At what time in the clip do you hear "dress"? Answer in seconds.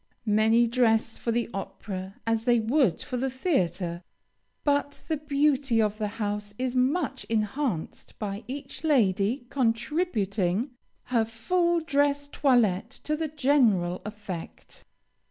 0.65-1.15, 11.81-12.27